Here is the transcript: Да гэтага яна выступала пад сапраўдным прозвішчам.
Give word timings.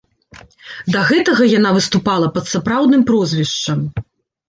Да 0.95 1.03
гэтага 1.09 1.51
яна 1.59 1.75
выступала 1.77 2.33
пад 2.41 2.51
сапраўдным 2.57 3.09
прозвішчам. 3.15 3.89